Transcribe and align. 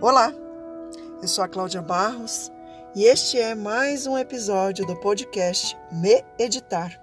Olá, 0.00 0.32
eu 1.20 1.26
sou 1.26 1.42
a 1.42 1.48
Cláudia 1.48 1.82
Barros 1.82 2.52
e 2.94 3.04
este 3.04 3.36
é 3.36 3.52
mais 3.56 4.06
um 4.06 4.16
episódio 4.16 4.86
do 4.86 4.94
podcast 4.94 5.76
Me 5.90 6.24
Editar. 6.38 7.02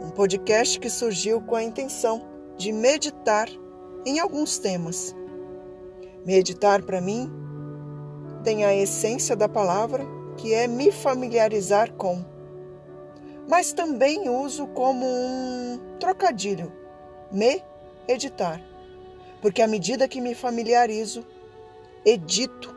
Um 0.00 0.10
podcast 0.10 0.80
que 0.80 0.88
surgiu 0.88 1.38
com 1.42 1.54
a 1.54 1.62
intenção 1.62 2.22
de 2.56 2.72
meditar 2.72 3.46
em 4.06 4.18
alguns 4.20 4.56
temas. 4.56 5.14
Meditar 6.24 6.80
para 6.82 6.98
mim 6.98 7.30
tem 8.42 8.64
a 8.64 8.74
essência 8.74 9.36
da 9.36 9.46
palavra, 9.46 10.02
que 10.38 10.54
é 10.54 10.66
me 10.66 10.90
familiarizar 10.90 11.92
com. 11.92 12.24
Mas 13.46 13.70
também 13.70 14.30
uso 14.30 14.66
como 14.68 15.04
um 15.04 15.78
trocadilho, 15.98 16.72
me 17.30 17.62
editar 18.08 18.62
porque 19.40 19.62
à 19.62 19.66
medida 19.66 20.06
que 20.06 20.20
me 20.20 20.34
familiarizo, 20.34 21.24
edito 22.04 22.74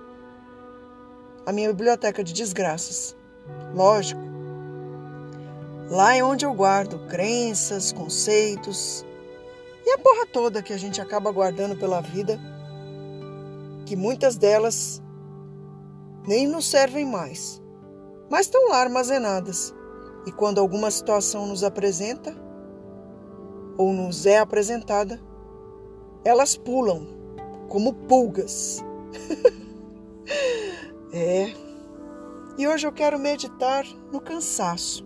a 1.45 1.51
minha 1.51 1.69
biblioteca 1.69 2.23
de 2.23 2.33
desgraças. 2.33 3.15
Lógico, 3.73 4.21
lá 5.89 6.15
é 6.15 6.23
onde 6.23 6.45
eu 6.45 6.53
guardo 6.53 7.07
crenças, 7.07 7.91
conceitos 7.91 9.05
e 9.85 9.91
a 9.91 9.97
porra 9.97 10.25
toda 10.25 10.63
que 10.63 10.73
a 10.73 10.77
gente 10.77 11.01
acaba 11.01 11.31
guardando 11.31 11.75
pela 11.75 12.01
vida, 12.01 12.39
que 13.85 13.95
muitas 13.95 14.37
delas 14.37 15.01
nem 16.25 16.47
nos 16.47 16.65
servem 16.69 17.05
mais, 17.05 17.61
mas 18.29 18.45
estão 18.45 18.69
lá 18.69 18.77
armazenadas. 18.77 19.73
E 20.25 20.31
quando 20.31 20.59
alguma 20.59 20.89
situação 20.89 21.45
nos 21.45 21.65
apresenta 21.65 22.33
ou 23.77 23.91
nos 23.91 24.25
é 24.25 24.39
apresentada, 24.39 25.19
elas 26.23 26.55
pulam 26.55 27.05
como 27.67 27.93
pulgas. 27.93 28.81
é. 31.13 31.53
E 32.57 32.67
hoje 32.67 32.85
eu 32.85 32.91
quero 32.91 33.17
meditar 33.17 33.85
no 34.11 34.21
cansaço. 34.21 35.05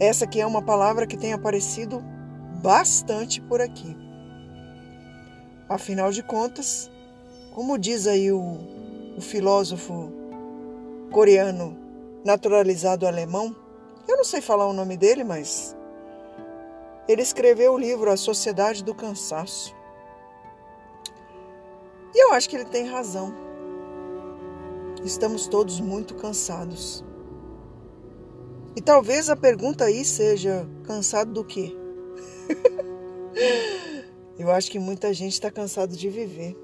Essa 0.00 0.24
aqui 0.24 0.40
é 0.40 0.46
uma 0.46 0.62
palavra 0.62 1.06
que 1.06 1.16
tem 1.16 1.32
aparecido 1.32 2.02
bastante 2.62 3.40
por 3.40 3.60
aqui. 3.60 3.96
Afinal 5.68 6.10
de 6.10 6.22
contas, 6.22 6.90
como 7.54 7.78
diz 7.78 8.06
aí 8.06 8.32
o, 8.32 8.58
o 9.16 9.20
filósofo 9.20 10.12
coreano 11.10 11.76
naturalizado 12.24 13.06
alemão, 13.06 13.54
eu 14.08 14.16
não 14.16 14.24
sei 14.24 14.40
falar 14.40 14.66
o 14.66 14.72
nome 14.72 14.96
dele, 14.96 15.22
mas 15.22 15.76
ele 17.08 17.22
escreveu 17.22 17.74
o 17.74 17.78
livro 17.78 18.10
A 18.10 18.16
Sociedade 18.16 18.82
do 18.82 18.94
Cansaço. 18.94 19.74
E 22.14 22.24
eu 22.24 22.32
acho 22.32 22.48
que 22.48 22.56
ele 22.56 22.64
tem 22.64 22.86
razão. 22.86 23.34
Estamos 25.04 25.48
todos 25.48 25.80
muito 25.80 26.14
cansados. 26.14 27.04
E 28.76 28.80
talvez 28.80 29.28
a 29.28 29.36
pergunta 29.36 29.84
aí 29.84 30.04
seja: 30.04 30.68
cansado 30.84 31.32
do 31.32 31.44
quê? 31.44 31.74
eu 34.38 34.50
acho 34.50 34.70
que 34.70 34.78
muita 34.78 35.12
gente 35.12 35.32
está 35.32 35.50
cansado 35.50 35.96
de 35.96 36.08
viver. 36.08 36.56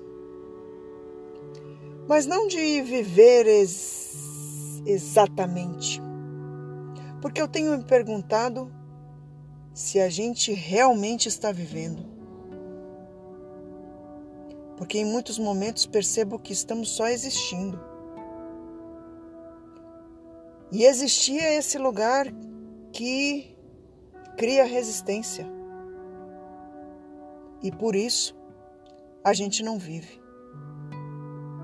Mas 2.06 2.26
não 2.26 2.46
de 2.46 2.80
viver 2.82 3.46
ex 3.46 4.82
exatamente. 4.86 6.00
Porque 7.20 7.40
eu 7.40 7.48
tenho 7.48 7.76
me 7.76 7.84
perguntado 7.84 8.72
se 9.74 10.00
a 10.00 10.08
gente 10.08 10.52
realmente 10.52 11.28
está 11.28 11.52
vivendo. 11.52 12.17
Porque 14.78 14.98
em 14.98 15.04
muitos 15.04 15.38
momentos 15.38 15.84
percebo 15.84 16.38
que 16.38 16.52
estamos 16.52 16.90
só 16.90 17.06
existindo. 17.08 17.78
E 20.72 20.84
existir 20.84 21.38
é 21.38 21.56
esse 21.56 21.76
lugar 21.76 22.26
que 22.92 23.54
cria 24.36 24.64
resistência. 24.64 25.46
E 27.62 27.70
por 27.70 27.94
isso 27.94 28.34
a 29.22 29.34
gente 29.34 29.62
não 29.62 29.78
vive. 29.78 30.22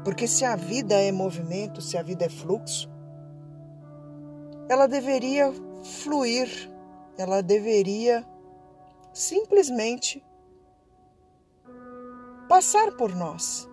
Porque 0.04 0.28
se 0.28 0.44
a 0.44 0.56
vida 0.56 0.94
é 0.94 1.10
movimento, 1.10 1.80
se 1.80 1.96
a 1.96 2.02
vida 2.02 2.26
é 2.26 2.28
fluxo, 2.28 2.90
ela 4.68 4.86
deveria 4.86 5.50
fluir 6.02 6.74
ela 7.16 7.42
deveria 7.42 8.24
simplesmente 9.12 10.24
passar 12.48 12.92
por 12.92 13.14
nós. 13.14 13.68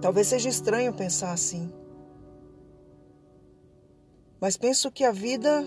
Talvez 0.00 0.26
seja 0.28 0.48
estranho 0.48 0.92
pensar 0.92 1.32
assim. 1.32 1.72
Mas 4.40 4.56
penso 4.56 4.90
que 4.90 5.04
a 5.04 5.10
vida 5.10 5.64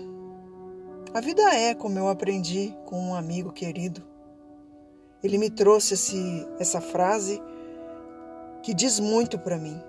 a 1.12 1.20
vida 1.20 1.42
é 1.54 1.74
como 1.74 1.98
eu 1.98 2.08
aprendi 2.08 2.76
com 2.84 3.00
um 3.00 3.14
amigo 3.14 3.50
querido. 3.50 4.02
Ele 5.22 5.38
me 5.38 5.50
trouxe 5.50 5.94
esse, 5.94 6.46
essa 6.60 6.80
frase 6.80 7.42
que 8.62 8.74
diz 8.74 9.00
muito 9.00 9.38
para 9.38 9.56
mim. 9.56 9.82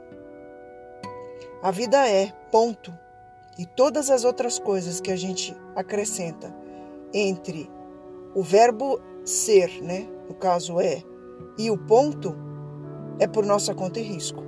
A 1.62 1.72
vida 1.72 2.08
é, 2.08 2.31
ponto 2.52 2.97
e 3.58 3.66
todas 3.66 4.09
as 4.09 4.24
outras 4.24 4.58
coisas 4.58 5.02
que 5.02 5.12
a 5.12 5.16
gente 5.16 5.56
acrescenta 5.76 6.56
entre 7.14 7.70
o 8.34 8.44
verbo 8.44 9.00
ser, 9.23 9.81
né? 9.81 10.07
No 10.28 10.35
caso 10.35 10.79
é, 10.79 11.03
e 11.57 11.69
o 11.69 11.78
ponto 11.78 12.35
é 13.19 13.28
por 13.28 13.45
nossa 13.45 13.73
conta 13.73 14.00
e 14.00 14.03
risco. 14.03 14.44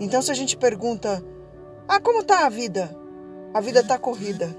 Então 0.00 0.22
se 0.22 0.30
a 0.30 0.34
gente 0.34 0.56
pergunta: 0.56 1.22
"Ah, 1.88 2.00
como 2.00 2.24
tá 2.24 2.46
a 2.46 2.48
vida?" 2.48 2.96
A 3.52 3.60
vida 3.60 3.82
tá 3.82 3.98
corrida. 3.98 4.54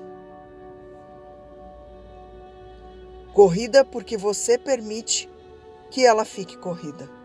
Corrida 3.34 3.86
porque 3.86 4.18
você 4.18 4.58
permite 4.58 5.30
que 5.92 6.06
ela 6.06 6.26
fique 6.26 6.58
corrida. 6.58 7.19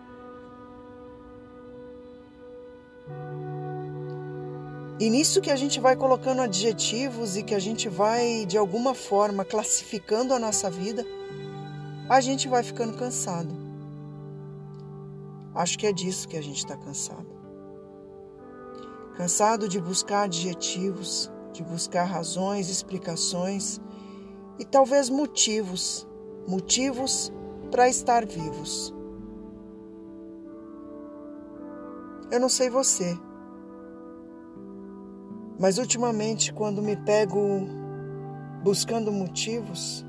E 5.05 5.11
nisso 5.11 5.43
que 5.43 5.51
a 5.51 5.57
gente 5.57 5.79
vai 5.81 5.95
colocando 5.95 6.41
adjetivos 6.41 7.37
e 7.37 7.43
que 7.43 7.55
a 7.55 7.59
gente 7.59 7.91
vai, 7.91 8.47
de 8.47 8.57
alguma 8.57 8.95
forma, 8.95 9.45
classificando 9.45 10.33
a 10.33 10.39
nossa 10.39 10.71
vida, 10.71 11.05
a 12.09 12.23
gente 12.23 12.49
vai 12.49 12.63
ficando 12.63 12.97
cansado. 12.97 13.55
Acho 15.55 15.79
que 15.79 15.87
é 15.87 15.93
disso 15.93 16.27
que 16.27 16.39
a 16.39 16.43
gente 16.43 16.57
está 16.57 16.75
cansado. 16.75 17.27
Cansado 19.15 19.69
de 19.69 19.79
buscar 19.79 20.23
adjetivos, 20.23 21.31
de 21.53 21.63
buscar 21.63 22.05
razões, 22.05 22.71
explicações 22.71 23.79
e 24.59 24.65
talvez 24.65 25.11
motivos 25.11 26.09
motivos 26.49 27.31
para 27.71 27.91
estar 27.91 28.25
vivos. 28.25 28.95
Eu 32.31 32.41
não 32.41 32.49
sei 32.49 32.71
você. 32.71 33.15
Mas 35.59 35.79
ultimamente, 35.79 36.53
quando 36.53 36.83
me 36.83 36.97
pego 36.97 37.41
buscando 38.63 39.13
motivos, 39.13 40.05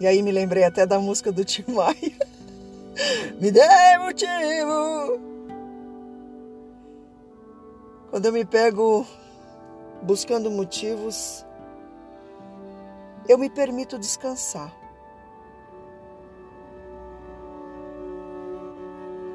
e 0.00 0.06
aí 0.06 0.20
me 0.20 0.32
lembrei 0.32 0.64
até 0.64 0.84
da 0.84 0.98
música 0.98 1.30
do 1.30 1.44
Tim 1.44 1.64
Maia. 1.68 1.94
me 3.40 3.50
dê 3.52 3.98
motivo! 3.98 5.20
Quando 8.10 8.26
eu 8.26 8.32
me 8.32 8.44
pego 8.44 9.06
buscando 10.02 10.50
motivos, 10.50 11.46
eu 13.28 13.38
me 13.38 13.48
permito 13.48 13.96
descansar. 13.96 14.74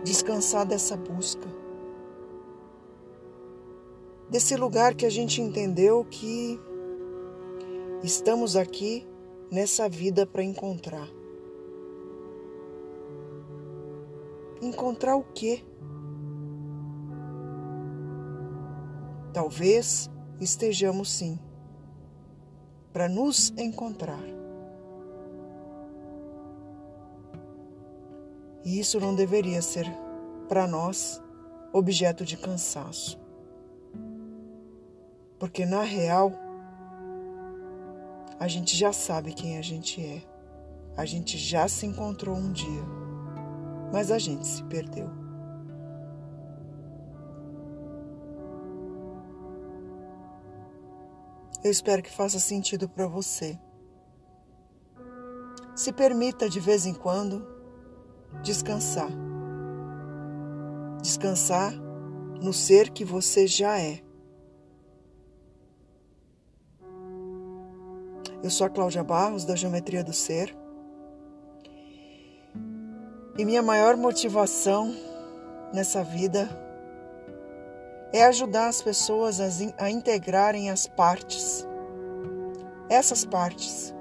Descansar 0.03 0.65
dessa 0.65 0.97
busca 0.97 1.64
desse 4.35 4.57
lugar 4.57 4.93
que 4.95 5.05
a 5.05 5.09
gente 5.09 5.39
entendeu 5.41 6.03
que 6.03 6.59
estamos 8.03 8.57
aqui 8.57 9.07
nessa 9.49 9.87
vida 9.87 10.25
para 10.25 10.43
encontrar. 10.43 11.07
Encontrar 14.61 15.15
o 15.15 15.23
quê? 15.23 15.63
Talvez 19.31 20.11
estejamos 20.41 21.09
sim 21.13 21.39
para 22.91 23.07
nos 23.07 23.53
encontrar. 23.57 24.19
E 28.65 28.81
isso 28.81 28.99
não 28.99 29.15
deveria 29.15 29.61
ser 29.61 29.85
para 30.49 30.67
nós 30.67 31.23
objeto 31.71 32.25
de 32.25 32.35
cansaço. 32.35 33.24
Porque 35.45 35.63
na 35.63 35.83
real, 35.83 36.33
a 38.39 38.47
gente 38.47 38.75
já 38.75 38.91
sabe 38.91 39.31
quem 39.31 39.59
a 39.59 39.61
gente 39.61 40.03
é. 40.03 40.23
A 40.97 41.05
gente 41.05 41.37
já 41.37 41.67
se 41.67 41.85
encontrou 41.85 42.35
um 42.35 42.51
dia, 42.51 42.81
mas 43.93 44.09
a 44.09 44.17
gente 44.17 44.47
se 44.47 44.63
perdeu. 44.63 45.07
Eu 51.63 51.69
espero 51.69 52.01
que 52.01 52.09
faça 52.09 52.39
sentido 52.39 52.89
para 52.89 53.05
você. 53.05 53.55
Se 55.75 55.93
permita 55.93 56.49
de 56.49 56.59
vez 56.59 56.87
em 56.87 56.93
quando 56.95 57.47
descansar. 58.41 59.11
Descansar 61.03 61.71
no 62.41 62.51
ser 62.51 62.89
que 62.89 63.05
você 63.05 63.45
já 63.45 63.79
é. 63.79 64.04
Eu 68.45 68.51
sou 68.51 68.67
a 68.67 68.69
Cláudia 68.69 69.03
Barros, 69.03 69.43
da 69.43 69.55
Geometria 69.55 70.03
do 70.03 70.13
Ser. 70.13 70.55
E 73.35 73.43
minha 73.43 73.63
maior 73.63 73.97
motivação 73.97 74.95
nessa 75.73 76.03
vida 76.03 76.47
é 78.13 78.23
ajudar 78.25 78.67
as 78.67 78.83
pessoas 78.83 79.39
a, 79.79 79.89
integrarem 79.89 80.69
as 80.69 80.85
partes, 80.85 81.67
essas 82.87 83.25
partes 83.25 83.91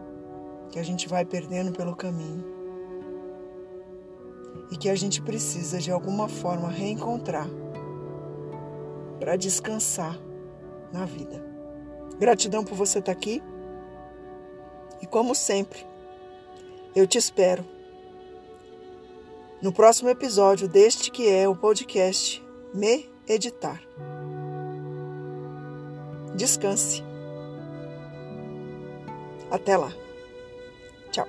que 0.68 0.78
a 0.78 0.82
gente 0.82 1.08
vai 1.08 1.24
perdendo 1.24 1.72
pelo 1.72 1.96
caminho 1.96 2.44
e 4.70 4.76
que 4.76 4.90
a 4.90 4.94
gente 4.94 5.22
precisa 5.22 5.78
de 5.78 5.90
alguma 5.90 6.28
forma 6.28 6.68
reencontrar 6.68 7.48
para 9.18 9.36
descansar 9.36 10.18
na 10.92 11.06
vida. 11.06 11.42
Gratidão 12.18 12.62
por 12.62 12.74
você 12.74 12.98
estar 12.98 13.10
aqui. 13.10 13.42
E 15.04 15.06
como 15.06 15.34
sempre, 15.34 15.86
eu 16.96 17.06
te 17.06 17.18
espero 17.18 17.62
no 19.60 19.70
próximo 19.70 20.08
episódio 20.08 20.66
deste 20.66 21.10
que 21.10 21.28
é 21.28 21.46
o 21.46 21.54
podcast 21.54 22.42
Me 22.72 23.06
Editar. 23.28 23.82
Descanse. 26.34 27.04
Até 29.50 29.76
lá. 29.76 29.92
Tchau. 31.12 31.28